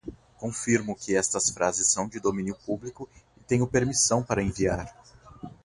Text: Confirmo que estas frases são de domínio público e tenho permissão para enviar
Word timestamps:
Confirmo 0.39 0.95
que 0.97 1.15
estas 1.15 1.51
frases 1.53 1.91
são 1.91 2.07
de 2.07 2.19
domínio 2.19 2.55
público 2.65 3.07
e 3.37 3.43
tenho 3.43 3.67
permissão 3.67 4.23
para 4.23 4.41
enviar 4.41 4.91